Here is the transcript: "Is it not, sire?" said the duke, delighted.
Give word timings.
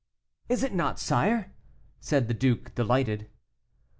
"Is 0.49 0.63
it 0.63 0.73
not, 0.73 0.99
sire?" 0.99 1.53
said 1.99 2.27
the 2.27 2.33
duke, 2.33 2.73
delighted. 2.73 3.29